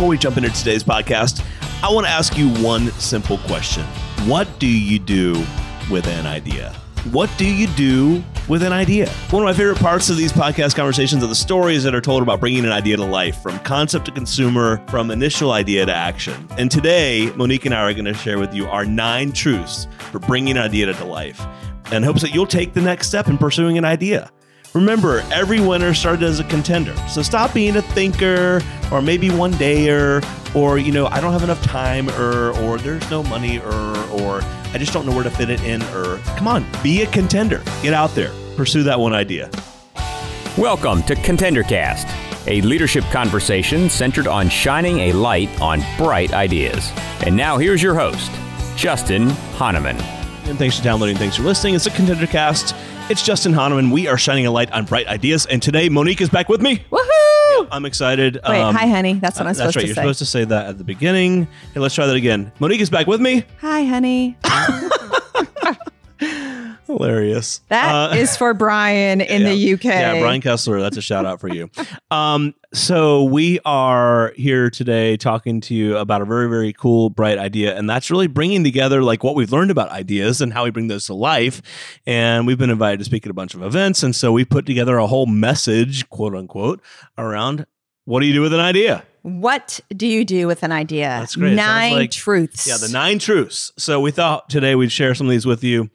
[0.00, 1.44] before we jump into today's podcast,
[1.82, 3.84] I want to ask you one simple question.
[4.26, 5.32] What do you do
[5.90, 6.72] with an idea?
[7.10, 9.10] What do you do with an idea?
[9.28, 12.22] One of my favorite parts of these podcast conversations are the stories that are told
[12.22, 16.48] about bringing an idea to life, from concept to consumer, from initial idea to action.
[16.56, 20.18] And today, Monique and I are going to share with you our nine truths for
[20.18, 21.46] bringing an idea to life
[21.92, 24.30] and hopes that you'll take the next step in pursuing an idea.
[24.72, 26.94] Remember, every winner started as a contender.
[27.08, 31.42] So stop being a thinker or maybe one dayer or, you know, I don't have
[31.42, 35.30] enough time or, or there's no money or, or I just don't know where to
[35.30, 37.60] fit it in or come on, be a contender.
[37.82, 39.50] Get out there, pursue that one idea.
[40.56, 46.92] Welcome to ContenderCast, a leadership conversation centered on shining a light on bright ideas.
[47.26, 48.30] And now here's your host,
[48.76, 50.00] Justin Honaman.
[50.46, 51.16] And thanks for downloading.
[51.16, 51.74] Thanks for listening.
[51.74, 52.74] It's a Contender Cast.
[53.10, 53.90] It's Justin Honaman.
[53.90, 55.44] We are shining a light on bright ideas.
[55.44, 56.84] And today, Monique is back with me.
[56.92, 57.66] Woohoo!
[57.72, 58.34] I'm excited.
[58.36, 59.14] Wait, hi, honey.
[59.14, 59.80] That's what I'm uh, supposed That's right.
[59.82, 60.00] to You're say.
[60.02, 61.48] supposed to say that at the beginning.
[61.74, 62.52] Hey, let's try that again.
[62.60, 63.44] Monique is back with me.
[63.62, 64.36] Hi, honey.
[66.98, 67.60] Hilarious.
[67.68, 69.72] That Uh, is for Brian in the.
[69.74, 69.84] UK.
[69.84, 70.80] Yeah, Brian Kessler.
[70.80, 71.70] That's a shout out for you.
[72.10, 77.38] Um, so we are here today talking to you about a very, very cool, bright
[77.38, 80.70] idea, and that's really bringing together like what we've learned about ideas and how we
[80.70, 81.62] bring those to life.
[82.06, 84.66] And we've been invited to speak at a bunch of events, and so we put
[84.66, 86.80] together a whole message, quote unquote,
[87.16, 87.66] around
[88.04, 89.04] what do you do with an idea?
[89.22, 91.08] What do you do with an idea?
[91.20, 91.54] That's great.
[91.54, 92.66] Nine like- truths.
[92.66, 93.70] Yeah, the nine truths.
[93.76, 95.90] So we thought today we'd share some of these with you.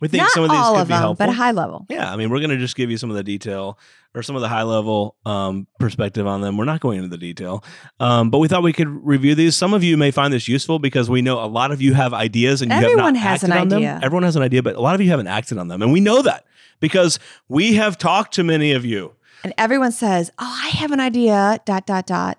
[0.00, 1.26] We think Not some of these all could of be them, helpful.
[1.26, 1.86] but high level.
[1.90, 3.78] Yeah, I mean, we're going to just give you some of the detail
[4.14, 6.56] or some of the high level um, perspective on them.
[6.56, 7.62] We're not going into the detail,
[8.00, 9.56] um, but we thought we could review these.
[9.56, 12.12] Some of you may find this useful because we know a lot of you have
[12.14, 13.88] ideas and you Everyone have not has an acted on idea.
[13.94, 14.00] them.
[14.04, 16.00] Everyone has an idea, but a lot of you haven't acted on them, and we
[16.00, 16.44] know that
[16.80, 19.12] because we have talked to many of you.
[19.44, 22.38] And everyone says, Oh, I have an idea, dot, dot, dot.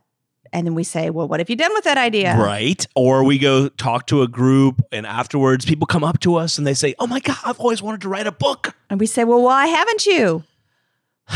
[0.54, 2.38] And then we say, Well, what have you done with that idea?
[2.38, 2.86] Right.
[2.96, 6.68] Or we go talk to a group, and afterwards, people come up to us and
[6.68, 8.76] they say, Oh my God, I've always wanted to write a book.
[8.90, 10.44] And we say, Well, why haven't you?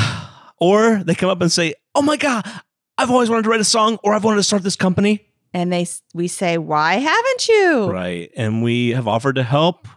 [0.58, 2.50] Or they come up and say, Oh my God,
[2.98, 5.28] I've always wanted to write a song, or I've wanted to start this company.
[5.54, 7.92] And they we say, Why haven't you?
[7.92, 8.31] Right.
[8.38, 9.88] And we have offered to help.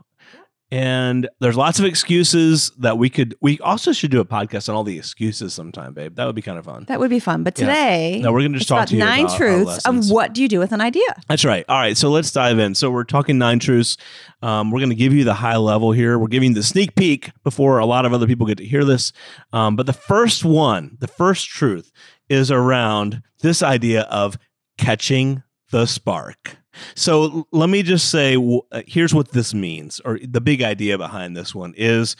[0.71, 4.75] And there's lots of excuses that we could, we also should do a podcast on
[4.75, 6.17] all the excuses sometime, babe.
[6.17, 6.84] That would be kind of fun.
[6.89, 7.43] That would be fun.
[7.43, 7.67] But Yeah.
[7.67, 10.34] today, No, we're going to just talk about to you nine about truths of what
[10.34, 11.07] do you do with an idea.
[11.27, 11.65] That's right.
[11.71, 11.97] All right.
[11.97, 12.75] So let's dive in.
[12.75, 13.97] So we're talking nine truths.
[14.43, 16.19] Um, we're going to give you the high level here.
[16.19, 19.12] We're giving the sneak peek before a lot of other people get to hear this.
[19.55, 21.91] Um, but the first one, the first truth
[22.28, 24.37] is around this idea of
[24.77, 26.58] catching the spark.
[26.95, 31.37] So let me just say uh, here's what this means, or the big idea behind
[31.37, 32.17] this one is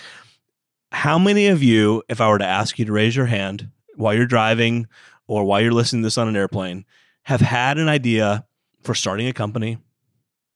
[0.91, 4.15] how many of you, if I were to ask you to raise your hand while
[4.15, 4.87] you're driving
[5.27, 6.85] or while you're listening to this on an airplane,
[7.25, 8.47] have had an idea
[8.83, 9.79] for starting a company,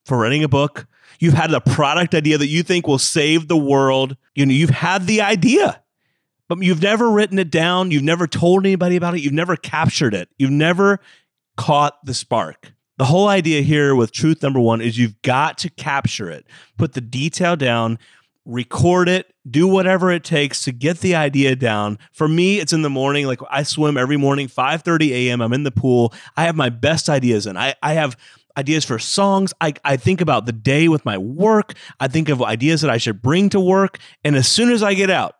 [0.06, 0.86] for writing a book.
[1.20, 4.16] You've had a product idea that you think will save the world.
[4.34, 5.82] You know, you've had the idea,
[6.48, 7.90] but you've never written it down.
[7.90, 9.20] You've never told anybody about it.
[9.20, 10.30] You've never captured it.
[10.38, 10.98] You've never
[11.56, 12.72] caught the spark.
[12.98, 16.92] The whole idea here with truth number one is you've got to capture it, put
[16.92, 17.98] the detail down,
[18.44, 21.98] record it, do whatever it takes to get the idea down.
[22.12, 23.26] For me, it's in the morning.
[23.26, 25.40] Like I swim every morning, 5:30 a.m.
[25.40, 26.12] I'm in the pool.
[26.36, 28.16] I have my best ideas and I, I have
[28.56, 29.54] ideas for songs.
[29.60, 31.74] I, I think about the day with my work.
[31.98, 33.98] I think of ideas that I should bring to work.
[34.24, 35.36] And as soon as I get out,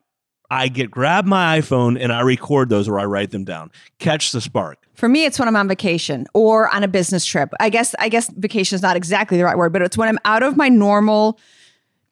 [0.52, 3.70] I get grab my iPhone and I record those or I write them down.
[3.98, 4.86] Catch the spark.
[4.94, 7.54] For me, it's when I'm on vacation or on a business trip.
[7.58, 10.18] I guess I guess vacation is not exactly the right word, but it's when I'm
[10.26, 11.40] out of my normal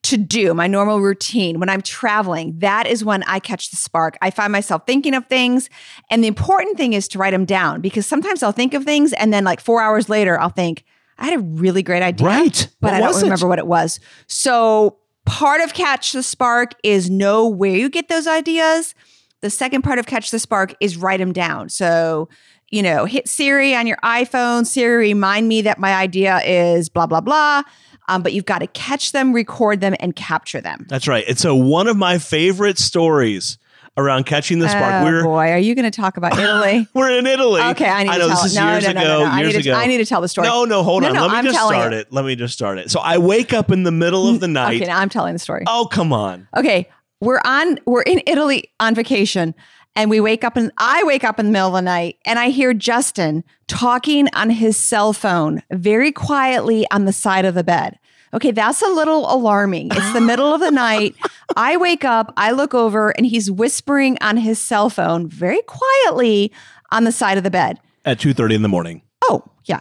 [0.04, 1.60] to do, my normal routine.
[1.60, 4.16] When I'm traveling, that is when I catch the spark.
[4.22, 5.68] I find myself thinking of things,
[6.10, 9.12] and the important thing is to write them down because sometimes I'll think of things
[9.12, 10.84] and then like 4 hours later I'll think
[11.18, 12.26] I had a really great idea.
[12.26, 12.68] Right.
[12.80, 13.24] But What I don't was it?
[13.24, 14.00] remember what it was.
[14.26, 14.96] So,
[15.30, 18.94] part of catch the spark is know where you get those ideas.
[19.42, 21.68] The second part of catch the spark is write them down.
[21.68, 22.28] So,
[22.70, 24.66] you know, hit Siri on your iPhone.
[24.66, 27.62] Siri, remind me that my idea is blah, blah, blah.
[28.08, 30.86] Um, but you've got to catch them, record them, and capture them.
[30.88, 31.24] That's right.
[31.28, 33.56] And so one of my favorite stories
[34.00, 35.02] around catching the spark.
[35.02, 36.86] Oh, we're boy, are you going to talk about Italy?
[36.94, 37.60] we're in Italy.
[37.60, 38.60] Okay, I need I know to tell this is it.
[38.60, 39.08] No, years no, no, ago.
[39.08, 39.30] no, no.
[39.30, 39.78] I Years need to, ago.
[39.78, 40.48] I need to tell the story.
[40.48, 41.14] No, no, hold No, on.
[41.14, 41.98] no, Let me I'm just start it.
[42.00, 42.12] it.
[42.12, 42.90] Let me just start it.
[42.90, 44.76] So I wake up in the middle of the mm, night.
[44.76, 45.64] Okay, now I'm telling the story.
[45.66, 46.48] Oh, come on.
[46.56, 46.88] Okay,
[47.20, 49.54] we're on we're in Italy on vacation
[49.96, 52.38] and we wake up and I wake up in the middle of the night and
[52.38, 57.64] I hear Justin talking on his cell phone very quietly on the side of the
[57.64, 57.98] bed.
[58.32, 59.88] Okay, that's a little alarming.
[59.90, 61.16] It's the middle of the night.
[61.56, 66.52] I wake up, I look over and he's whispering on his cell phone very quietly
[66.92, 67.80] on the side of the bed.
[68.04, 69.02] At 2.30 in the morning.
[69.28, 69.80] Oh, yeah.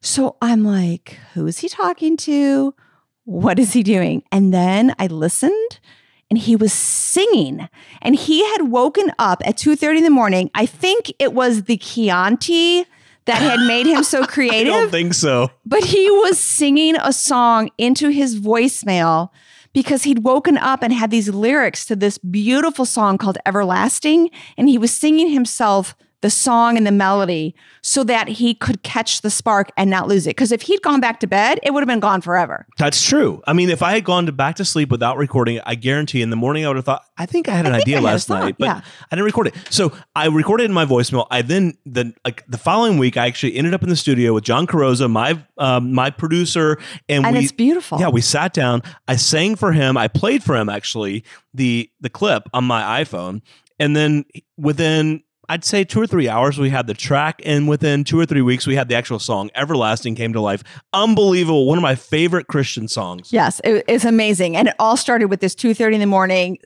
[0.00, 2.74] So I'm like, who is he talking to?
[3.24, 4.22] What is he doing?
[4.30, 5.80] And then I listened
[6.30, 7.68] and he was singing
[8.00, 10.50] and he had woken up at 2.30 in the morning.
[10.54, 12.84] I think it was the Chianti
[13.28, 14.72] that had made him so creative.
[14.74, 15.50] I don't think so.
[15.64, 19.28] but he was singing a song into his voicemail
[19.72, 24.30] because he'd woken up and had these lyrics to this beautiful song called Everlasting.
[24.56, 29.20] And he was singing himself the song and the melody so that he could catch
[29.20, 30.30] the spark and not lose it.
[30.30, 32.66] Because if he'd gone back to bed, it would have been gone forever.
[32.76, 33.40] That's true.
[33.46, 36.20] I mean, if I had gone to back to sleep without recording it, I guarantee
[36.20, 38.04] in the morning I would have thought, I think I had an I idea had
[38.04, 38.80] last night, but yeah.
[39.10, 39.54] I didn't record it.
[39.70, 41.26] So I recorded in my voicemail.
[41.30, 44.44] I then the like the following week I actually ended up in the studio with
[44.44, 46.78] John Carosa, my um, my producer,
[47.08, 48.00] and, And we it's beautiful.
[48.00, 48.82] yeah we sat down.
[49.06, 49.96] I sang for him.
[49.96, 51.24] I played for him actually
[51.54, 53.42] the the clip on my iPhone,
[53.78, 54.24] and then
[54.56, 58.26] within I'd say two or three hours, we had the track, and within two or
[58.26, 59.50] three weeks, we had the actual song.
[59.54, 60.62] Everlasting came to life.
[60.92, 61.66] Unbelievable.
[61.66, 63.32] One of my favorite Christian songs.
[63.32, 64.56] Yes, it, it's amazing.
[64.56, 66.58] And it all started with this 2.30 in the morning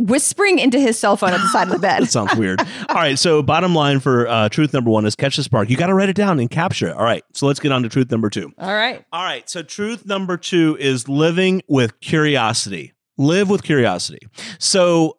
[0.00, 2.02] whispering into his cell phone at the side of the bed.
[2.08, 2.60] That sounds weird.
[2.60, 3.18] All right.
[3.18, 5.68] So, bottom line for uh, truth number one is catch the spark.
[5.68, 6.96] You got to write it down and capture it.
[6.96, 7.24] All right.
[7.34, 8.52] So, let's get on to truth number two.
[8.58, 9.04] All right.
[9.12, 9.48] All right.
[9.50, 12.92] So, truth number two is living with curiosity.
[13.16, 14.20] Live with curiosity.
[14.58, 15.18] So,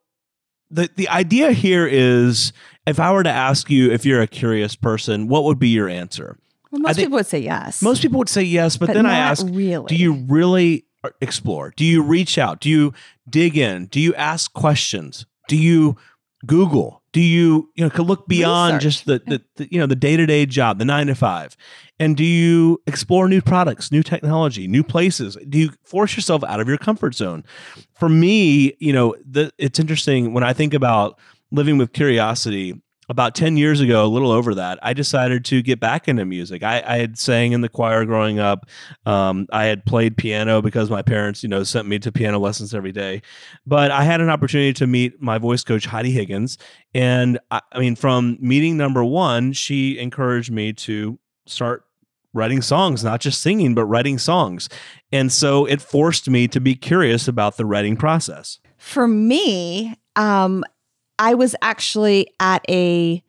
[0.72, 2.54] the, the idea here is
[2.90, 5.88] if I were to ask you if you're a curious person, what would be your
[5.88, 6.38] answer?
[6.72, 7.82] Well, most people would say yes.
[7.82, 9.86] Most people would say yes, but, but then I ask, really.
[9.88, 10.86] do you really
[11.22, 11.74] explore?
[11.76, 12.60] Do you reach out?
[12.60, 12.94] Do you
[13.30, 13.86] dig in?
[13.86, 15.26] Do you ask questions?
[15.48, 15.98] Do you
[16.46, 17.02] Google?
[17.12, 18.84] Do you you know could look beyond Research.
[18.84, 21.58] just the, the, the you know the day to day job, the nine to five,
[22.00, 25.38] and do you explore new products, new technology, new places?
[25.48, 27.44] Do you force yourself out of your comfort zone?
[27.96, 31.20] For me, you know, the, it's interesting when I think about
[31.52, 35.80] living with curiosity about 10 years ago, a little over that, I decided to get
[35.80, 36.62] back into music.
[36.62, 38.68] I, I had sang in the choir growing up.
[39.06, 42.74] Um, I had played piano because my parents, you know, sent me to piano lessons
[42.74, 43.24] every day.
[43.66, 46.60] But I had an opportunity to meet my voice coach, Heidi Higgins.
[46.94, 51.18] And I, I mean, from meeting number one, she encouraged me to
[51.48, 51.86] start
[52.32, 54.70] writing songs, not just singing, but writing songs.
[55.12, 58.60] And so it forced me to be curious about the writing process.
[58.78, 60.64] For me, um,
[61.20, 63.22] I was actually at a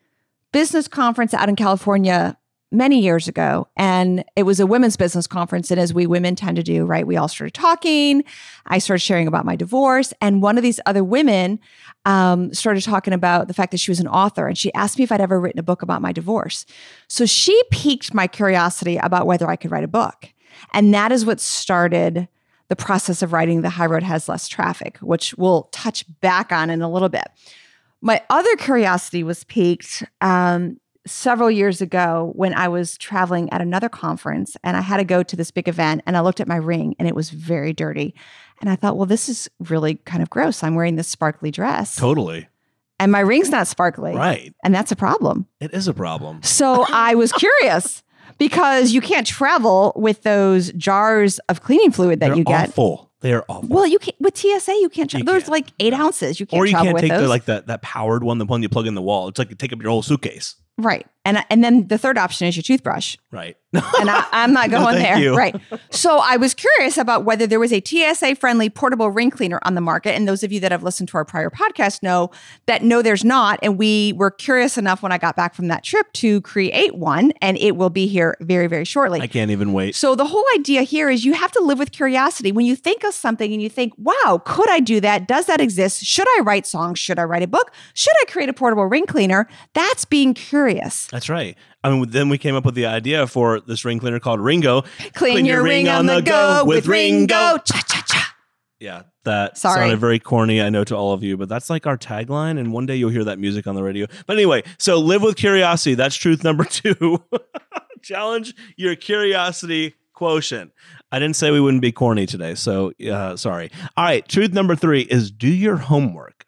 [0.53, 2.37] business conference out in California
[2.73, 5.73] many years ago, and it was a women's business conference.
[5.73, 8.23] And as we women tend to do, right, we all started talking.
[8.67, 11.59] I started sharing about my divorce, and one of these other women
[12.07, 15.05] um, started talking about the fact that she was an author, and she asked me
[15.05, 16.65] if I'd ever written a book about my divorce.
[17.09, 20.29] So she piqued my curiosity about whether I could write a book,
[20.73, 22.29] and that is what started
[22.69, 26.71] the process of writing The High Road Has Less Traffic, which we'll touch back on
[26.71, 27.27] in a little bit.
[28.02, 33.88] My other curiosity was piqued um, several years ago when I was traveling at another
[33.88, 36.56] conference and I had to go to this big event and I looked at my
[36.56, 38.14] ring and it was very dirty.
[38.61, 40.62] And I thought, well, this is really kind of gross.
[40.62, 42.49] I'm wearing this sparkly dress Totally.
[42.99, 44.14] and my ring's not sparkly.
[44.14, 44.55] Right.
[44.64, 45.47] And that's a problem.
[45.61, 46.43] It is a problem.
[46.43, 48.02] So I was curious
[48.38, 52.70] because you can't travel with those jars of cleaning fluid that They're you get.
[52.70, 53.10] awful.
[53.21, 53.69] They are awful.
[53.69, 55.13] Well, you can with TSA you can't.
[55.13, 55.49] You those can't.
[55.53, 56.41] like eight ounces.
[56.41, 57.23] You can't or you can't with take those.
[57.23, 59.29] the like that that powered one, the one you plug in the wall.
[59.29, 60.57] It's like you take up your whole suitcase.
[60.79, 63.57] Right, and and then the third option is your toothbrush, Right.
[63.73, 65.19] and I, I'm not going thank there.
[65.19, 65.37] you.
[65.37, 65.55] Right.
[65.91, 69.77] So I was curious about whether there was a TSA friendly portable ring cleaner on
[69.77, 72.33] the market, and those of you that have listened to our prior podcast know
[72.67, 75.85] that no, there's not, and we were curious enough when I got back from that
[75.85, 79.21] trip to create one, and it will be here very very shortly.
[79.21, 79.95] I can't even wait.
[79.95, 82.50] So the whole idea here is you have to live with curiosity.
[82.50, 85.29] When you think of something and you think, "Wow, could I do that?
[85.29, 86.03] Does that exist?
[86.05, 86.99] Should I write songs?
[86.99, 87.73] Should I write a book?
[87.95, 90.60] Should I create a portable ring cleaner?" That's being curious.
[91.11, 91.57] That's right.
[91.83, 94.83] I mean, then we came up with the idea for this ring cleaner called Ringo.
[95.14, 97.59] Clean, your, ring, on the go, with Ringo.
[97.59, 98.35] Cha cha cha.
[98.79, 99.81] Yeah, that Sorry.
[99.81, 102.59] sounded very corny, I know, to all of you, but that's like our tagline.
[102.59, 104.07] And one day you'll hear that music on the radio.
[104.26, 105.95] But anyway, so live with curiosity.
[105.95, 107.23] That's truth number two.
[108.02, 110.73] Challenge your curiosity quotient.
[111.12, 113.71] I didn't say we wouldn't be corny today, so uh, sorry.
[113.97, 116.39] All right, truth number three is do your homework.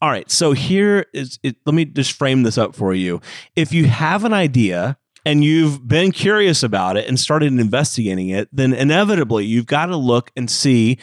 [0.00, 1.56] All right, so here is it.
[1.66, 3.20] Let me just frame this up for you.
[3.56, 8.48] If you have an idea and you've been curious about it and started investigating it,
[8.52, 10.98] then inevitably you've got to look and see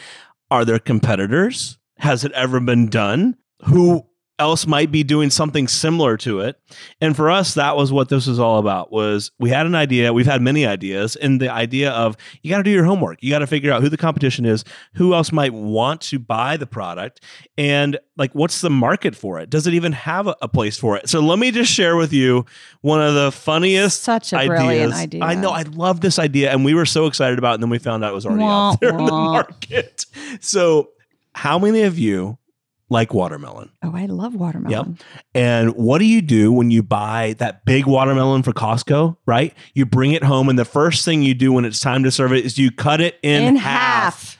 [0.50, 1.78] are there competitors?
[1.98, 3.36] Has it ever been done?
[3.64, 4.06] Who
[4.38, 6.60] else might be doing something similar to it.
[7.00, 10.12] And for us, that was what this was all about was we had an idea,
[10.12, 13.22] we've had many ideas, and the idea of you got to do your homework.
[13.22, 14.64] You got to figure out who the competition is,
[14.94, 17.20] who else might want to buy the product,
[17.56, 19.50] and like what's the market for it?
[19.50, 21.08] Does it even have a, a place for it?
[21.08, 22.44] So let me just share with you
[22.82, 24.58] one of the funniest Such a ideas.
[24.60, 25.22] brilliant idea.
[25.24, 27.70] I know, I love this idea, and we were so excited about it, and then
[27.70, 30.04] we found out it was already Wah, out there in the market.
[30.40, 30.90] So
[31.34, 32.38] how many of you
[32.88, 33.70] like watermelon?
[33.82, 34.96] Oh, I love watermelon.
[34.98, 35.06] Yep.
[35.34, 39.52] And what do you do when you buy that big watermelon for Costco, right?
[39.74, 42.32] You bring it home, and the first thing you do when it's time to serve
[42.32, 44.38] it is you cut it in, In half, half.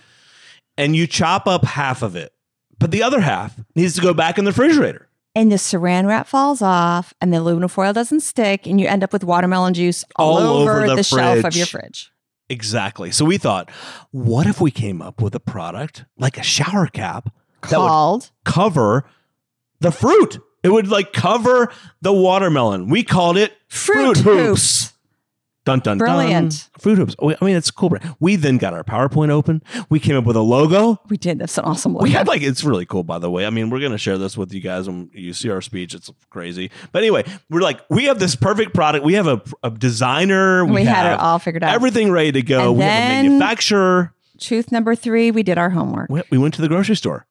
[0.78, 2.32] and you chop up half of it.
[2.78, 5.08] But the other half needs to go back in the refrigerator.
[5.34, 9.02] And the saran wrap falls off, and the aluminum foil doesn't stick, and you end
[9.04, 12.10] up with watermelon juice all, All over, over the, the shelf of your fridge.
[12.48, 13.10] Exactly.
[13.10, 13.70] So we thought,
[14.12, 17.28] what if we came up with a product like a shower cap
[17.74, 19.06] Called cover
[19.80, 20.38] the fruit?
[20.62, 22.88] It would like cover the watermelon.
[22.88, 24.92] We called it Fruit Hoops.
[25.64, 26.50] Dun dun Brilliant.
[26.50, 26.80] dun.
[26.80, 27.16] Fruit hoops.
[27.18, 27.90] Oh, I mean, it's cool.
[28.20, 29.64] We then got our PowerPoint open.
[29.88, 31.00] We came up with a logo.
[31.08, 31.40] we did.
[31.40, 32.02] That's an awesome look.
[32.02, 33.44] We had like it's really cool, by the way.
[33.46, 35.92] I mean, we're gonna share this with you guys when you see our speech.
[35.92, 39.04] It's crazy, but anyway, we're like, we have this perfect product.
[39.04, 40.64] We have a, a designer.
[40.64, 41.74] we, had it all figured out.
[41.74, 42.68] everything ready to go.
[42.70, 44.14] And we have a manufacturer.
[44.38, 46.10] Truth number three, we did our homework.
[46.10, 47.26] We- We went to the grocery store.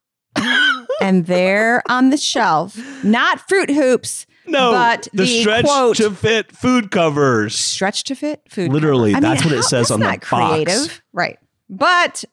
[1.06, 6.10] And there on the shelf, not Fruit Hoops, No, But the, the stretch quote- to
[6.10, 7.54] fit food covers.
[7.56, 8.72] stretch to fit food.
[8.72, 9.20] Literally, cover.
[9.22, 10.28] That's what it says on the box.
[10.28, 11.38] creative, right?
[11.68, 12.24] But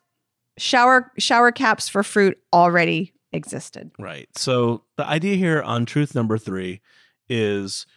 [0.57, 3.89] shower shower caps for fruit already existed.
[3.97, 4.27] Right.
[4.37, 6.81] So the idea here on truth number three
[7.29, 7.87] is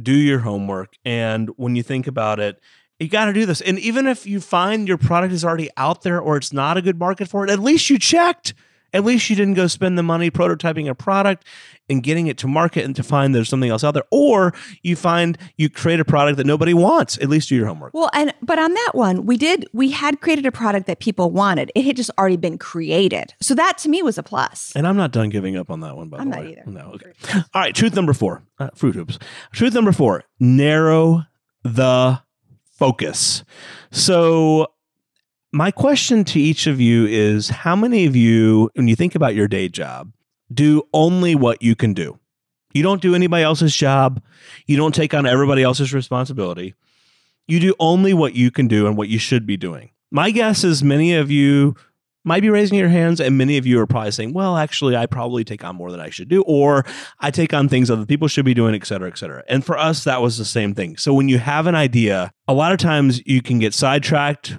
[0.00, 0.94] do your homework.
[1.04, 2.58] And when you think about it,
[2.98, 3.60] you got to do this.
[3.60, 6.82] And even if you find your product is already out there or it's not a
[6.82, 8.54] good market for it, at least you checked.
[8.92, 11.44] At least you didn't go spend the money prototyping a product
[11.90, 14.04] and getting it to market and to find there's something else out there.
[14.10, 17.18] Or you find you create a product that nobody wants.
[17.18, 17.92] At least do your homework.
[17.94, 21.30] Well, and but on that one, we did we had created a product that people
[21.30, 21.70] wanted.
[21.74, 23.34] It had just already been created.
[23.40, 24.72] So that to me was a plus.
[24.74, 26.52] And I'm not done giving up on that one, by I'm the not way.
[26.52, 26.62] either.
[26.66, 27.12] No, okay.
[27.54, 29.18] All right, truth number four, uh, Fruit Hoops.
[29.52, 31.24] Truth number four, narrow
[31.62, 32.22] the
[32.78, 33.44] focus.
[33.90, 34.68] So,
[35.52, 39.34] my question to each of you is how many of you, when you think about
[39.34, 40.12] your day job,
[40.52, 42.18] do only what you can do?
[42.74, 44.22] You don't do anybody else's job,
[44.66, 46.74] you don't take on everybody else's responsibility.
[47.46, 49.90] You do only what you can do and what you should be doing.
[50.10, 51.76] My guess is many of you
[52.24, 55.06] might be raising your hands, and many of you are probably saying, Well, actually, I
[55.06, 56.84] probably take on more than I should do, or
[57.20, 59.44] I take on things other people should be doing, et cetera, et cetera.
[59.48, 60.98] And for us, that was the same thing.
[60.98, 64.58] So when you have an idea, a lot of times you can get sidetracked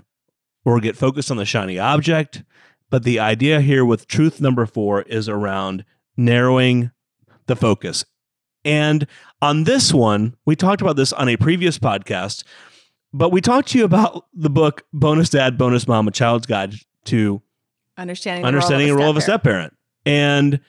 [0.65, 2.43] or get focused on the shiny object.
[2.89, 5.85] But the idea here with truth number four is around
[6.17, 6.91] narrowing
[7.45, 8.05] the focus.
[8.65, 9.07] And
[9.41, 12.43] on this one, we talked about this on a previous podcast,
[13.13, 16.75] but we talked to you about the book Bonus Dad, Bonus Mom, A Child's Guide
[17.05, 17.41] to
[17.97, 19.75] Understanding understanding the role of a step parent.
[20.05, 20.61] And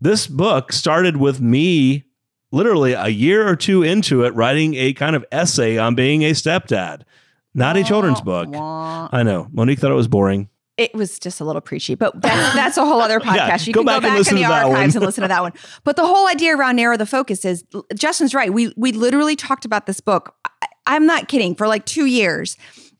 [0.00, 2.04] this book started with me
[2.52, 6.30] literally a year or two into it writing a kind of essay on being a
[6.30, 7.02] stepdad.
[7.54, 8.48] Not a children's book.
[8.54, 9.48] I know.
[9.52, 10.48] Monique thought it was boring.
[10.76, 13.66] It was just a little preachy, but that's, that's a whole other Yeah, podcast.
[13.66, 15.02] you go can back go and back listen in the to that archives one.
[15.02, 15.52] and listen to that one.
[15.84, 17.64] But the whole idea around narrow the focus is
[17.94, 18.52] Justin's right.
[18.52, 20.34] We we literally talked about this book.
[20.46, 22.56] I, I'm not kidding for like two years.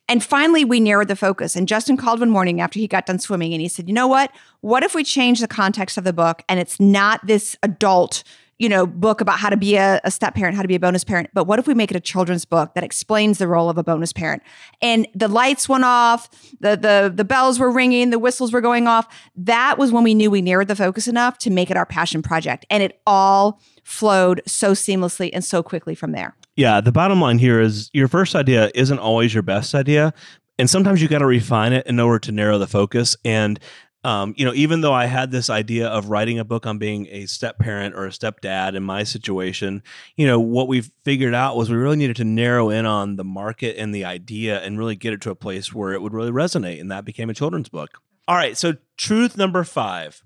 [0.08, 1.54] And finally, we narrowed the focus.
[1.54, 4.08] And Justin called one morning after he got done swimming and he said, You know
[4.08, 4.30] what?
[4.60, 8.24] What if we change the context of the book and it's not this adult,
[8.60, 10.80] you know, book about how to be a, a step parent, how to be a
[10.80, 13.70] bonus parent, but what if we make it a children's book that explains the role
[13.70, 14.42] of a bonus parent?
[14.82, 16.28] And the lights went off,
[16.60, 19.08] the the the bells were ringing, the whistles were going off.
[19.34, 22.20] That was when we knew we narrowed the focus enough to make it our passion
[22.20, 22.66] project.
[22.68, 26.36] And it all flowed so seamlessly and so quickly from there.
[26.54, 30.12] Yeah, the bottom line here is your first idea isn't always your best idea.
[30.58, 33.16] And sometimes you got to refine it in order to narrow the focus.
[33.24, 33.58] And,
[34.02, 37.06] um, you know, even though I had this idea of writing a book on being
[37.10, 39.82] a step parent or a stepdad in my situation,
[40.16, 43.24] you know, what we figured out was we really needed to narrow in on the
[43.24, 46.30] market and the idea and really get it to a place where it would really
[46.30, 46.80] resonate.
[46.80, 48.00] And that became a children's book.
[48.26, 48.56] All right.
[48.56, 50.22] So, truth number five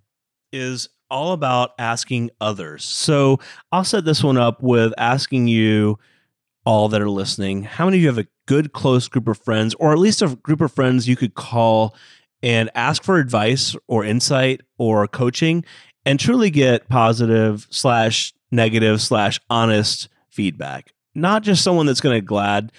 [0.53, 2.85] is all about asking others.
[2.85, 3.41] So,
[3.73, 5.99] I'll set this one up with asking you
[6.65, 9.75] all that are listening, how many of you have a good close group of friends,
[9.75, 11.95] or at least a group of friends you could call
[12.45, 15.65] and ask for advice or insight or coaching
[16.05, 20.93] and truly get positive slash negative slash honest feedback?
[21.15, 22.71] Not just someone that's going to glad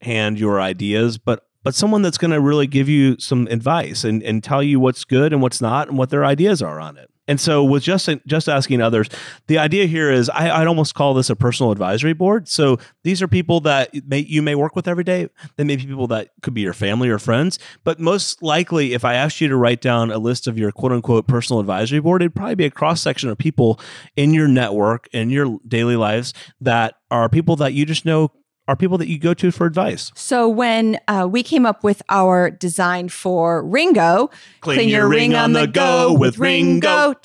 [0.00, 4.22] hand your ideas, but but someone that's going to really give you some advice and,
[4.22, 7.10] and tell you what's good and what's not and what their ideas are on it.
[7.26, 9.08] And so with just just asking others,
[9.46, 12.48] the idea here is I, would almost call this a personal advisory board.
[12.48, 15.28] So these are people that may, you may work with every day.
[15.56, 17.58] They may be people that could be your family or friends.
[17.82, 20.92] But most likely, if I asked you to write down a list of your quote
[20.92, 23.80] unquote personal advisory board, it'd probably be a cross section of people
[24.16, 28.30] in your network, in your daily lives that are people that you just know
[28.66, 30.10] are people that you go to for advice.
[30.14, 34.30] So when uh, we came up with our design for Ringo,
[34.60, 37.08] clean, clean your, your, ring, on the go, go with Ringo.
[37.08, 37.20] Ringo.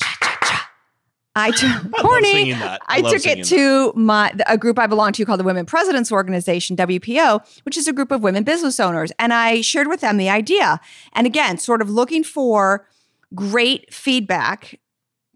[1.36, 2.54] I took corny.
[2.54, 6.12] I, I took it to my a group I belong to called the Women Presidents
[6.12, 10.18] Organization (WPO), which is a group of women business owners, and I shared with them
[10.18, 10.82] the idea.
[11.14, 12.88] And again, sort of looking for
[13.34, 14.80] great feedback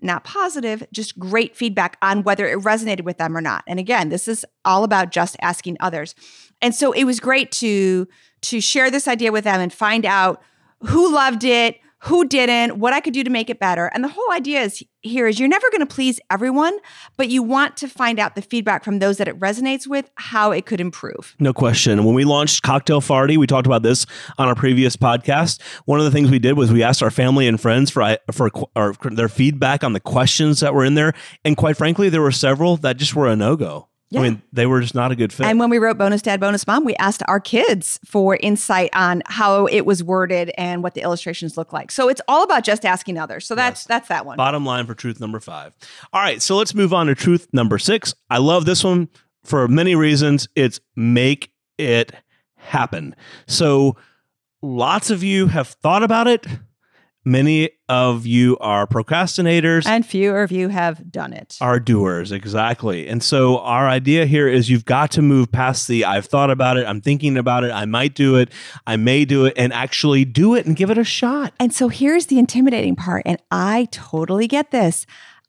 [0.04, 3.64] not positive, just great feedback on whether it resonated with them or not.
[3.68, 6.16] And again, this is all about just asking others.
[6.62, 8.08] And so it was great to
[8.42, 10.42] to share this idea with them and find out
[10.82, 13.90] who loved it, who didn't, what I could do to make it better.
[13.94, 16.78] And the whole idea is here is you're never going to please everyone,
[17.16, 20.52] but you want to find out the feedback from those that it resonates with, how
[20.52, 21.36] it could improve.
[21.40, 22.04] No question.
[22.04, 24.06] When we launched Cocktail Farty, we talked about this
[24.38, 25.62] on our previous podcast.
[25.86, 28.52] One of the things we did was we asked our family and friends for for
[28.76, 31.14] our, their feedback on the questions that were in there,
[31.46, 33.88] and quite frankly, there were several that just were a no go.
[34.14, 34.20] Yeah.
[34.20, 35.48] I mean, they were just not a good fit.
[35.48, 39.24] And when we wrote Bonus Dad, Bonus Mom, we asked our kids for insight on
[39.26, 41.90] how it was worded and what the illustrations look like.
[41.90, 43.48] So it's all about just asking others.
[43.48, 43.88] So that's yes.
[43.88, 44.38] that's that one.
[44.38, 45.74] Bottom line for truth number five.
[46.14, 48.14] All right, so let's move on to truth number six.
[48.30, 49.10] I love this one
[49.44, 50.48] for many reasons.
[50.56, 52.12] It's make it
[52.56, 53.16] happen.
[53.48, 53.98] So
[54.62, 56.46] lots of you have thought about it
[57.26, 59.86] Many of you are procrastinators.
[59.86, 61.58] And fewer of you have done it.
[61.62, 63.08] Are doers, exactly.
[63.08, 66.76] And so our idea here is you've got to move past the I've thought about
[66.76, 68.50] it, I'm thinking about it, I might do it,
[68.86, 71.54] I may do it, and actually do it and give it a shot.
[71.60, 73.24] And so here's the intimidating part.
[73.26, 75.06] And I totally get this.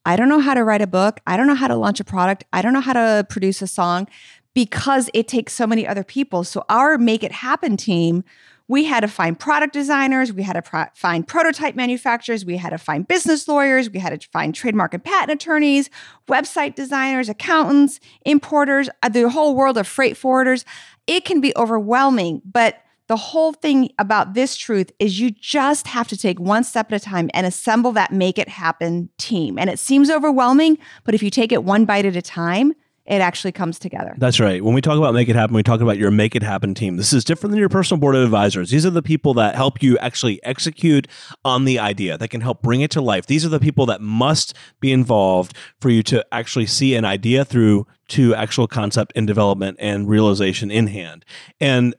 [0.07, 1.21] I don't know how to write a book.
[1.27, 2.45] I don't know how to launch a product.
[2.53, 4.07] I don't know how to produce a song
[4.53, 6.45] because it takes so many other people.
[6.45, 8.23] So our Make It Happen team
[8.69, 12.71] we had to find product designers, we had to pro- find prototype manufacturers, we had
[12.71, 15.91] to find business lawyers, we had to find trademark and patent attorneys,
[16.29, 20.65] website designers, accountants, importers, uh, the whole world of freight forwarders.
[21.07, 26.09] It can be overwhelming, but the whole thing about this truth is you just have
[26.09, 29.59] to take one step at a time and assemble that make it happen team.
[29.59, 32.73] And it seems overwhelming, but if you take it one bite at a time,
[33.07, 34.15] it actually comes together.
[34.17, 34.65] That's right.
[34.65, 36.97] When we talk about make it happen, we talk about your make it happen team.
[36.97, 38.71] This is different than your personal board of advisors.
[38.71, 41.07] These are the people that help you actually execute
[41.45, 43.27] on the idea, that can help bring it to life.
[43.27, 47.45] These are the people that must be involved for you to actually see an idea
[47.45, 51.25] through to actual concept and development and realization in hand.
[51.61, 51.95] And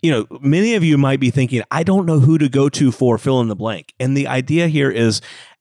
[0.00, 2.92] you know, many of you might be thinking, I don't know who to go to
[2.92, 3.94] for fill in the blank.
[3.98, 5.20] And the idea here is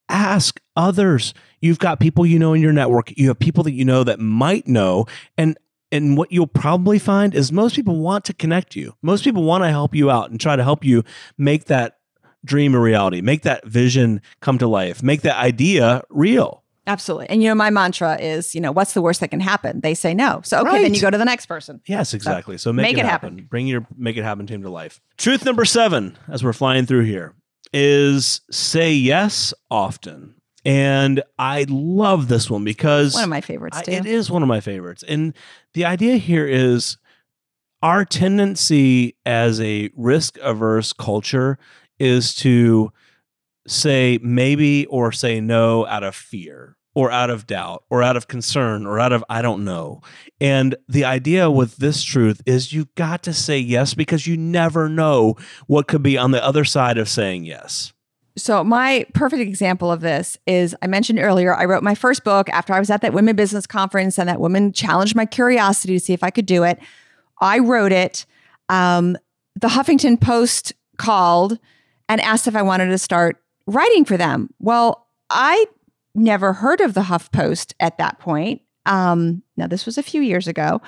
[0.10, 1.34] ask others.
[1.66, 3.18] You've got people you know in your network.
[3.18, 5.08] You have people that you know that might know.
[5.36, 5.58] And
[5.92, 8.94] and what you'll probably find is most people want to connect you.
[9.02, 11.04] Most people want to help you out and try to help you
[11.40, 11.98] make that
[12.44, 16.64] dream a reality, make that vision come to life, make that idea real.
[16.86, 17.30] Absolutely.
[17.30, 19.82] And you know, my mantra is, you know, what's the worst that can happen?
[19.82, 20.42] They say no.
[20.44, 20.82] So okay, right.
[20.84, 21.82] then you go to the next person.
[21.88, 22.58] Yes, exactly.
[22.58, 23.34] So, so make, make, it, happen.
[23.34, 23.48] happen.
[23.50, 25.02] Bring your make it happen team to life.
[25.18, 27.34] Truth number seven, as we're flying through here,
[27.74, 30.36] is say yes often.
[30.66, 33.92] And I love this one because one of my favorites too.
[33.92, 35.04] I, it is one of my favorites.
[35.08, 35.34] And
[35.74, 36.98] the idea here is
[37.84, 41.60] our tendency as a risk averse culture
[42.00, 42.92] is to
[43.68, 48.28] say maybe or say no out of fear or out of doubt or out of
[48.28, 50.02] concern or out of I don't know.
[50.42, 54.90] And the idea with this truth is you got to say yes because you never
[54.90, 55.36] know
[55.68, 57.94] what could be on the other side of saying yes.
[58.38, 62.50] So, my perfect example of this is I mentioned earlier, I wrote my first book
[62.50, 66.00] after I was at that women business conference, and that woman challenged my curiosity to
[66.04, 66.80] see if I could do it.
[67.40, 68.26] I wrote it.
[68.68, 69.18] Um,
[69.56, 71.60] the Huffington Post called
[72.10, 74.50] and asked if I wanted to start writing for them.
[74.60, 75.66] Well, I
[76.14, 78.62] never heard of the Huff Post at that point.
[78.86, 80.82] Um, now, this was a few years ago.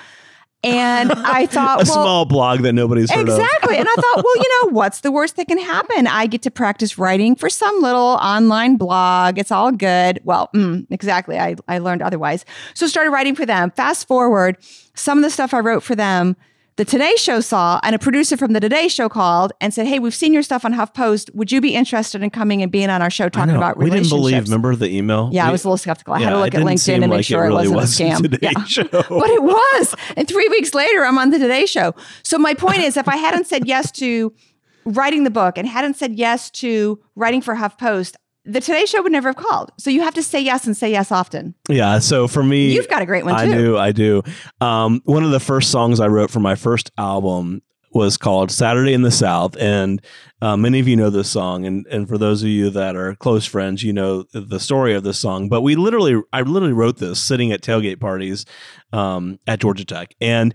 [0.64, 3.76] And I thought, a well, small blog that nobody's exactly.
[3.76, 6.06] and I thought, well, you know, what's the worst that can happen?
[6.06, 9.38] I get to practice writing for some little online blog.
[9.38, 10.20] It's all good.
[10.24, 11.38] Well, mm, exactly.
[11.38, 12.44] I, I learned otherwise.
[12.74, 13.70] So started writing for them.
[13.70, 14.56] Fast forward,
[14.94, 16.36] some of the stuff I wrote for them
[16.78, 19.98] the Today Show saw, and a producer from the Today Show called and said, "Hey,
[19.98, 21.34] we've seen your stuff on HuffPost.
[21.34, 24.08] Would you be interested in coming and being on our show talking about we didn't
[24.08, 24.44] believe.
[24.44, 25.28] Remember the email?
[25.32, 26.14] Yeah, we, I was a little skeptical.
[26.14, 28.12] I yeah, had to look at LinkedIn and make like sure it, really it wasn't
[28.12, 28.38] a scam.
[28.40, 28.52] Yeah.
[29.08, 29.94] but it was.
[30.16, 31.96] And three weeks later, I'm on the Today Show.
[32.22, 34.32] So my point is, if I hadn't said yes to
[34.84, 38.14] writing the book and hadn't said yes to writing for HuffPost,
[38.48, 39.72] the Today Show would never have called.
[39.78, 41.54] So you have to say yes and say yes often.
[41.68, 41.98] Yeah.
[41.98, 43.52] So for me, You've got a great one too.
[43.52, 43.78] I do.
[43.78, 44.22] I do.
[44.60, 48.92] Um, one of the first songs I wrote for my first album was called Saturday
[48.92, 49.56] in the South.
[49.58, 50.02] And
[50.40, 51.66] uh, many of you know this song.
[51.66, 55.04] And, and for those of you that are close friends, you know the story of
[55.04, 55.48] this song.
[55.48, 58.44] But we literally, I literally wrote this sitting at tailgate parties
[58.92, 60.14] um, at Georgia Tech.
[60.20, 60.54] And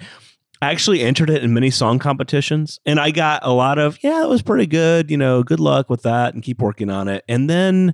[0.64, 4.20] I actually entered it in many song competitions and I got a lot of, yeah,
[4.22, 5.12] that was pretty good.
[5.12, 7.24] You know, good luck with that and keep working on it.
[7.28, 7.94] And then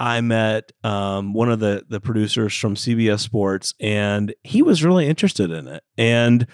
[0.00, 5.06] I met um, one of the the producers from CBS Sports, and he was really
[5.06, 5.84] interested in it.
[5.98, 6.46] And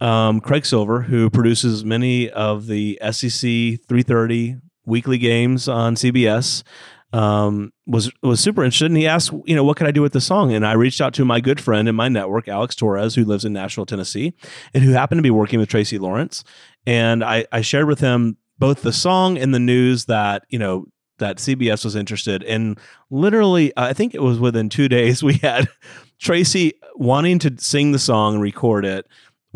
[0.00, 6.62] um, Craig Silver, who produces many of the SEC 330 weekly games on CBS,
[7.12, 10.12] um, was was super interested, and he asked, you know, what could I do with
[10.12, 10.52] the song?
[10.52, 13.44] And I reached out to my good friend in my network, Alex Torres, who lives
[13.44, 14.34] in Nashville, Tennessee,
[14.74, 16.44] and who happened to be working with Tracy Lawrence.
[16.86, 20.86] And I, I shared with him both the song and the news that you know
[21.18, 22.42] that CBS was interested.
[22.42, 22.78] And
[23.10, 25.68] literally, I think it was within two days we had
[26.18, 29.06] Tracy wanting to sing the song and record it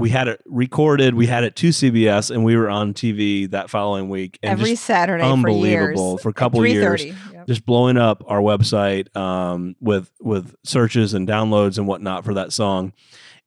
[0.01, 1.15] we had it recorded.
[1.15, 4.39] We had it to CBS, and we were on TV that following week.
[4.43, 7.47] And Every Saturday, unbelievable for, for a couple years, yep.
[7.47, 12.53] just blowing up our website um, with with searches and downloads and whatnot for that
[12.53, 12.93] song.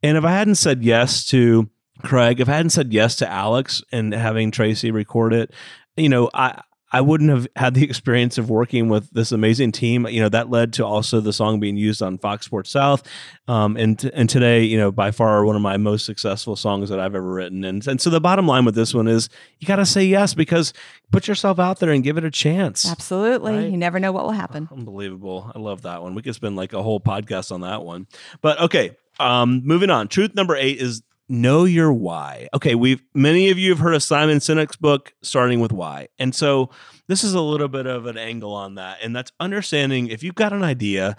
[0.01, 1.69] And if I hadn't said yes to
[2.03, 5.51] Craig, if I hadn't said yes to Alex and having Tracy record it,
[5.97, 6.61] you know, I
[6.93, 10.07] I wouldn't have had the experience of working with this amazing team.
[10.07, 13.03] You know, that led to also the song being used on Fox Sports South.
[13.47, 16.89] Um, and, t- and today, you know, by far one of my most successful songs
[16.89, 17.63] that I've ever written.
[17.63, 19.27] And, and so the bottom line with this one is
[19.59, 20.71] you got to say yes because
[21.11, 22.89] put yourself out there and give it a chance.
[22.89, 23.55] Absolutely.
[23.55, 23.71] Right?
[23.71, 24.69] You never know what will happen.
[24.71, 25.51] Unbelievable.
[25.53, 26.13] I love that one.
[26.13, 28.07] We could spend like a whole podcast on that one.
[28.41, 30.07] But okay, um, moving on.
[30.07, 32.47] Truth number eight is know your why.
[32.53, 36.07] Okay, we've many of you have heard of Simon Sinek's book starting with why.
[36.19, 36.69] And so
[37.07, 38.97] this is a little bit of an angle on that.
[39.01, 41.15] And that's understanding if you've got an idea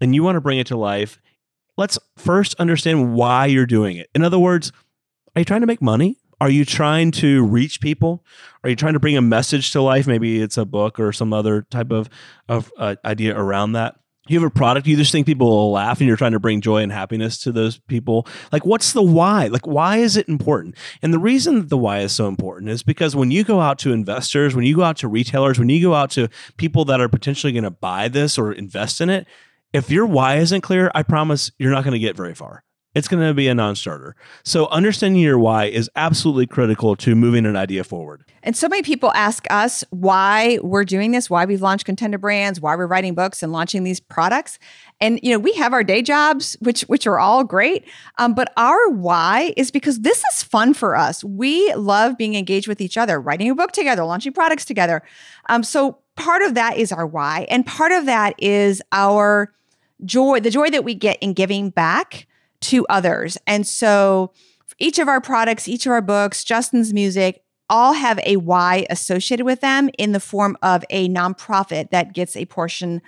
[0.00, 1.18] and you want to bring it to life,
[1.76, 4.10] let's first understand why you're doing it.
[4.14, 4.72] In other words,
[5.34, 6.16] are you trying to make money?
[6.40, 8.24] Are you trying to reach people?
[8.64, 10.06] Are you trying to bring a message to life?
[10.06, 12.08] Maybe it's a book or some other type of
[12.48, 13.96] of uh, idea around that
[14.28, 16.60] you have a product you just think people will laugh and you're trying to bring
[16.60, 18.26] joy and happiness to those people.
[18.52, 19.46] Like what's the why?
[19.46, 20.76] Like why is it important?
[21.02, 23.78] And the reason that the why is so important is because when you go out
[23.80, 27.00] to investors when you go out to retailers when you go out to people that
[27.00, 29.26] are potentially going to buy this or invest in it
[29.72, 32.62] if your why isn't clear i promise you're not going to get very far
[32.94, 34.16] it's going to be a non-starter.
[34.42, 38.24] So understanding your why is absolutely critical to moving an idea forward.
[38.42, 42.60] And so many people ask us why we're doing this, why we've launched contender brands,
[42.60, 44.58] why we're writing books and launching these products.
[45.00, 47.84] And you know, we have our day jobs, which which are all great,
[48.18, 51.22] um, but our why is because this is fun for us.
[51.22, 55.02] We love being engaged with each other, writing a book together, launching products together.
[55.48, 59.52] Um, so part of that is our why, and part of that is our
[60.04, 62.26] joy, the joy that we get in giving back
[62.62, 63.38] to others.
[63.46, 64.32] And so
[64.78, 69.44] each of our products, each of our books, Justin's music, all have a why associated
[69.44, 73.00] with them in the form of a nonprofit that gets a portion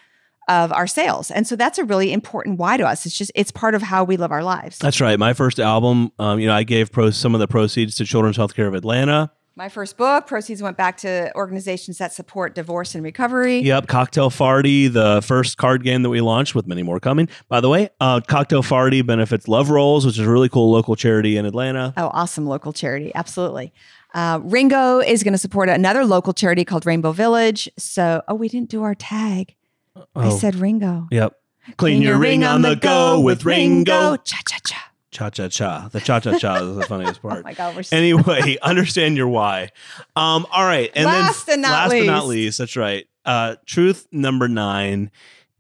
[0.49, 1.31] of our sales.
[1.31, 3.07] And so that's a really important why to us.
[3.07, 4.79] It's just it's part of how we live our lives.
[4.79, 5.19] That's right.
[5.19, 8.37] My first album, um, you know, I gave pro- some of the proceeds to Children's
[8.37, 9.31] Healthcare of Atlanta.
[9.55, 13.59] My first book, proceeds went back to organizations that support divorce and recovery.
[13.59, 17.29] Yep, Cocktail Farty, the first card game that we launched with many more coming.
[17.49, 20.97] By the way, uh, Cocktail Farty benefits Love Rolls, which is a really cool local
[20.97, 21.93] charity in Atlanta.
[21.99, 23.12] Oh, awesome local charity.
[23.15, 23.75] Absolutely.
[24.15, 27.69] Uh, Ringo is going to support another local charity called Rainbow Village.
[27.77, 29.55] So, oh, we didn't do our tag.
[29.97, 30.07] Oh.
[30.17, 31.09] I said Ringo.
[31.11, 31.35] Yep.
[31.65, 34.17] Clean, Clean your, your, ring on the go with Ringo.
[34.17, 34.91] Cha cha cha.
[35.12, 35.88] Cha cha cha.
[35.88, 37.40] The cha cha cha is the funniest part.
[37.40, 37.77] oh my god!
[37.77, 39.68] We're anyway, understand your why.
[40.16, 42.07] Um, all right, and last then and last least.
[42.07, 43.07] but not least, that's right.
[43.25, 45.11] Uh, truth number nine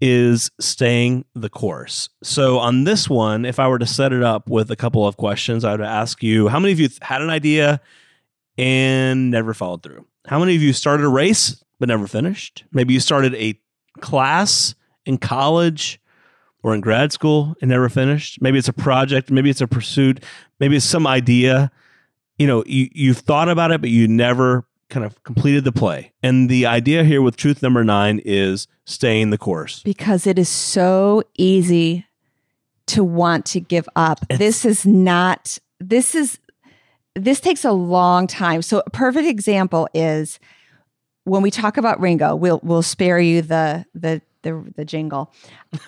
[0.00, 2.08] is staying the course.
[2.22, 5.18] So on this one, if I were to set it up with a couple of
[5.18, 7.80] questions, I would ask you: How many of you had an idea
[8.56, 10.06] and never followed through?
[10.26, 12.64] How many of you started a race but never finished?
[12.72, 13.60] Maybe you started a
[14.00, 16.00] class in college
[16.62, 18.40] or in grad school and never finished.
[18.40, 20.22] Maybe it's a project, maybe it's a pursuit,
[20.60, 21.70] maybe it's some idea.
[22.38, 26.12] You know, you, you've thought about it, but you never kind of completed the play.
[26.22, 29.82] And the idea here with truth number nine is staying the course.
[29.82, 32.06] Because it is so easy
[32.86, 34.20] to want to give up.
[34.28, 36.38] It's, this is not, this is,
[37.14, 38.62] this takes a long time.
[38.62, 40.38] So a perfect example is
[41.24, 45.32] when we talk about Ringo, we'll we'll spare you the the the, the jingle.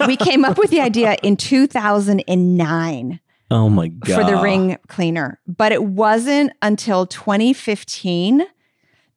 [0.07, 3.21] We came up with the idea in 2009.
[3.51, 4.15] Oh my god.
[4.15, 5.41] For the ring cleaner.
[5.47, 8.47] But it wasn't until 2015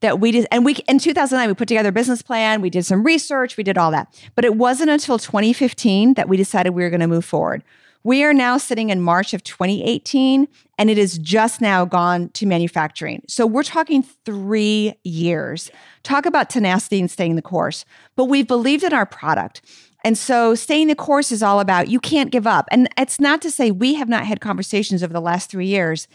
[0.02, 2.86] that we did and we in 2009 we put together a business plan we did
[2.86, 6.84] some research we did all that but it wasn't until 2015 that we decided we
[6.84, 7.64] were going to move forward
[8.08, 12.46] we are now sitting in march of 2018 and it is just now gone to
[12.46, 15.70] manufacturing so we're talking three years
[16.04, 17.84] talk about tenacity and staying the course
[18.16, 19.62] but we've believed in our product
[20.06, 23.42] and so staying the course is all about you can't give up and it's not
[23.42, 26.08] to say we have not had conversations over the last three years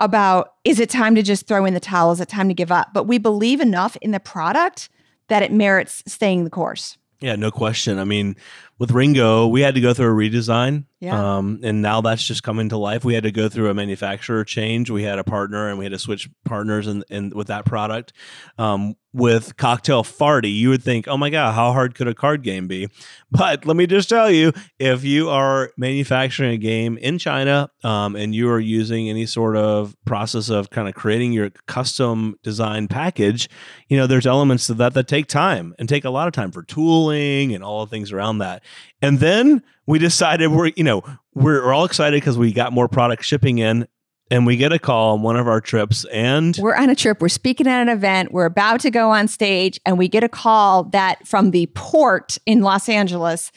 [0.00, 2.10] about is it time to just throw in the towel?
[2.10, 2.88] Is it time to give up?
[2.94, 4.88] But we believe enough in the product
[5.28, 6.96] that it merits staying the course.
[7.20, 7.98] Yeah, no question.
[7.98, 8.34] I mean,
[8.80, 10.86] with Ringo, we had to go through a redesign.
[11.00, 11.36] Yeah.
[11.36, 13.04] Um, and now that's just coming to life.
[13.04, 14.90] We had to go through a manufacturer change.
[14.90, 17.66] We had a partner and we had to switch partners and in, in, with that
[17.66, 18.14] product.
[18.58, 22.42] Um, with Cocktail Farty, you would think, oh my God, how hard could a card
[22.42, 22.88] game be?
[23.30, 28.14] But let me just tell you, if you are manufacturing a game in China um,
[28.14, 32.88] and you are using any sort of process of kind of creating your custom design
[32.88, 33.48] package,
[33.88, 36.52] you know, there's elements to that that take time and take a lot of time
[36.52, 38.62] for tooling and all the things around that.
[39.02, 41.02] And then we decided we're, you know,
[41.34, 43.86] we're, we're all excited because we got more product shipping in
[44.30, 47.20] and we get a call on one of our trips and we're on a trip
[47.20, 50.28] we're speaking at an event we're about to go on stage and we get a
[50.28, 53.50] call that from the port in los angeles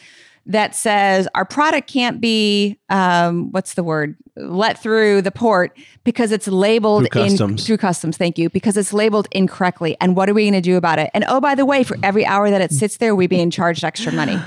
[0.46, 4.18] that says our product can't be um, what's the word?
[4.36, 7.66] Let through the port because it's labeled Through in customs.
[7.66, 10.76] through customs thank you because it's labeled incorrectly and what are we going to do
[10.76, 11.10] about it?
[11.14, 13.84] And oh by the way for every hour that it sits there we being charged
[13.84, 14.38] extra money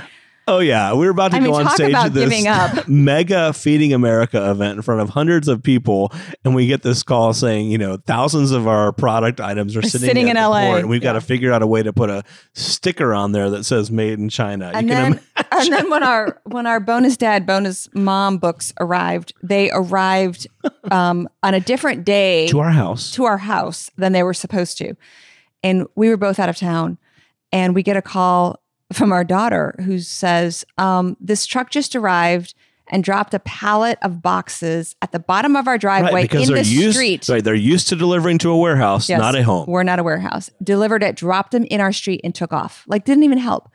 [0.48, 3.92] Oh yeah, we were about to I go mean, on stage at this mega Feeding
[3.92, 6.12] America event in front of hundreds of people,
[6.44, 10.06] and we get this call saying, you know, thousands of our product items are sitting,
[10.06, 10.66] sitting in LA.
[10.66, 12.22] port, and we've got to figure out a way to put a
[12.54, 16.40] sticker on there that says "Made in China." and you then and then when our
[16.44, 20.46] when our bonus dad bonus mom books arrived they arrived
[20.90, 23.12] um, on a different day to our house.
[23.12, 24.94] to our house than they were supposed to
[25.62, 26.98] and we were both out of town
[27.52, 28.60] and we get a call
[28.92, 32.54] from our daughter who says um, this truck just arrived
[32.88, 36.54] and dropped a pallet of boxes at the bottom of our driveway Right, because in
[36.54, 39.18] they're the used, street right, they're used to delivering to a warehouse, Yes.
[39.18, 39.66] not a home.
[39.68, 40.50] We're not a warehouse.
[40.62, 42.84] Delivered it, dropped them in our street, and took off.
[42.86, 43.68] Like, didn't even help.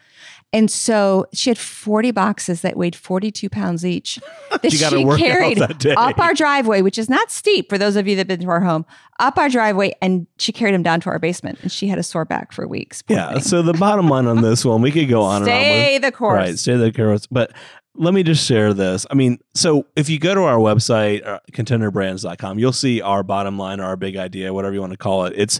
[0.53, 4.19] And so she had 40 boxes that weighed 42 pounds each
[4.61, 8.21] that she carried up our driveway, which is not steep for those of you that
[8.21, 8.85] have been to our home,
[9.19, 9.93] up our driveway.
[10.01, 11.59] And she carried them down to our basement.
[11.61, 13.01] And she had a sore back for weeks.
[13.07, 13.33] Yeah.
[13.33, 13.43] thing.
[13.43, 15.57] So the bottom line on this one, we could go on and on.
[15.57, 16.35] Stay the course.
[16.35, 17.27] Right, stay the course.
[17.27, 17.53] But
[17.95, 19.05] let me just share this.
[19.11, 23.57] I mean, so if you go to our website, uh, contenderbrands.com, you'll see our bottom
[23.57, 25.33] line, or our big idea, whatever you want to call it.
[25.35, 25.59] It's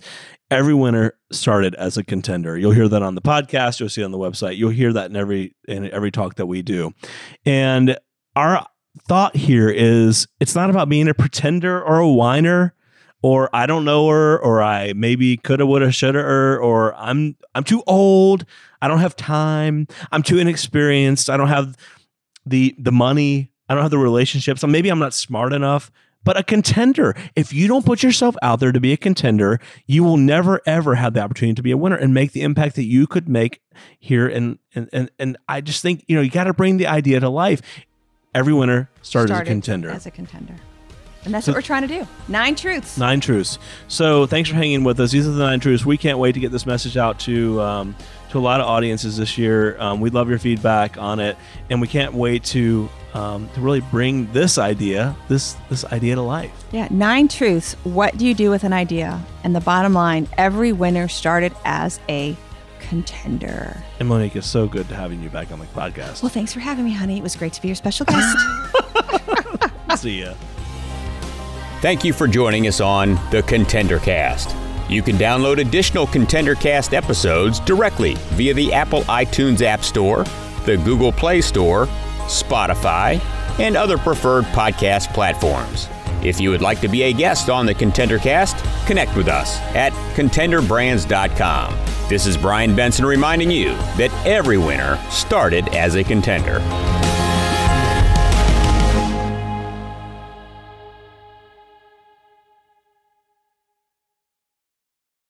[0.50, 2.58] every winner started as a contender.
[2.58, 3.80] You'll hear that on the podcast.
[3.80, 4.58] You'll see it on the website.
[4.58, 6.94] You'll hear that in every in every talk that we do.
[7.46, 7.98] And
[8.36, 8.66] our
[9.08, 12.74] thought here is it's not about being a pretender or a whiner
[13.24, 17.64] or I don't know her, or I maybe coulda, woulda, shoulda, or, or I'm I'm
[17.64, 18.46] too old.
[18.82, 19.88] I don't have time.
[20.12, 21.30] I'm too inexperienced.
[21.30, 21.78] I don't have
[22.46, 23.52] the the money.
[23.70, 24.64] I don't have the relationships.
[24.66, 25.92] Maybe I'm not smart enough.
[26.24, 30.04] But a contender, if you don't put yourself out there to be a contender, you
[30.04, 32.84] will never ever have the opportunity to be a winner and make the impact that
[32.84, 33.62] you could make
[34.00, 34.28] here.
[34.28, 37.20] And and and, and I just think you know you got to bring the idea
[37.20, 37.62] to life.
[38.36, 39.90] Every winner started, as a contender.
[39.90, 40.56] As a contender.
[41.24, 42.08] And that's what we're trying to do.
[42.28, 42.98] Nine truths.
[42.98, 43.60] Nine truths.
[43.88, 45.12] So thanks for hanging with us.
[45.12, 45.86] These are the nine truths.
[45.86, 47.96] We can't wait to get this message out to um,
[48.32, 49.80] to a lot of audiences this year.
[49.80, 51.38] Um, we love your feedback on it,
[51.70, 56.22] and we can't wait to um, to really bring this idea this this idea to
[56.22, 56.52] life.
[56.72, 57.74] Yeah, nine truths.
[57.84, 59.22] What do you do with an idea?
[59.44, 62.36] And the bottom line every winner started as a
[62.80, 63.84] contender.
[64.00, 66.24] And Monique, it's so good to having you back on the podcast.
[66.24, 67.18] Well, thanks for having me, honey.
[67.18, 68.38] It was great to be your special guest.
[69.98, 70.34] See ya.
[71.82, 74.56] Thank you for joining us on the Contender Cast.
[74.92, 80.26] You can download additional Contender Cast episodes directly via the Apple iTunes App Store,
[80.66, 81.86] the Google Play Store,
[82.28, 83.22] Spotify,
[83.58, 85.88] and other preferred podcast platforms.
[86.24, 89.60] If you would like to be a guest on the Contender Cast, connect with us
[89.76, 91.78] at contenderbrands.com.
[92.10, 96.60] This is Brian Benson reminding you that every winner started as a contender.